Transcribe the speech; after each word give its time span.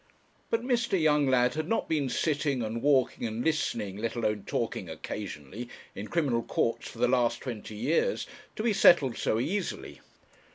But 0.49 0.63
Mr. 0.63 0.99
Younglad 0.99 1.53
had 1.53 1.67
not 1.69 1.87
been 1.87 2.09
sitting, 2.09 2.63
and 2.63 2.81
walking 2.81 3.27
and 3.27 3.43
listening, 3.45 3.97
let 3.97 4.15
alone 4.15 4.45
talking 4.47 4.89
occasionally, 4.89 5.69
in 5.93 6.07
criminal 6.07 6.41
courts, 6.41 6.87
for 6.89 6.97
the 6.97 7.07
last 7.07 7.39
twenty 7.41 7.75
years, 7.75 8.25
to 8.55 8.63
be 8.63 8.73
settled 8.73 9.15
so 9.15 9.39
easily. 9.39 10.01